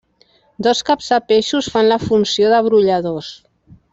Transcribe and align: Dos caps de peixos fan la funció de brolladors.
Dos 0.67 0.79
caps 0.87 1.09
de 1.15 1.19
peixos 1.33 1.69
fan 1.75 1.91
la 1.93 2.01
funció 2.07 2.51
de 2.55 2.63
brolladors. 2.69 3.31